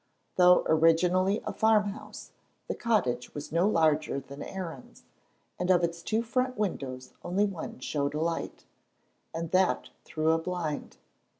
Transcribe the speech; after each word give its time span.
Though 0.35 0.63
originally 0.65 1.43
a 1.45 1.53
farm 1.53 1.89
house, 1.89 2.31
the 2.67 2.73
cottage 2.73 3.35
was 3.35 3.51
no 3.51 3.67
larger 3.67 4.19
than 4.19 4.41
Aaron's, 4.41 5.03
and 5.59 5.69
of 5.69 5.83
its 5.83 6.01
two 6.01 6.23
front 6.23 6.57
windows 6.57 7.13
only 7.23 7.45
one 7.45 7.77
showed 7.79 8.15
a 8.15 8.19
light, 8.19 8.65
and 9.31 9.51
that 9.51 9.91
through 10.03 10.31
a 10.31 10.39
blind. 10.39 10.97